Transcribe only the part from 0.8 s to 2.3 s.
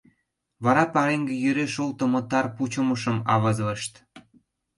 пареҥге йӧре шолтымо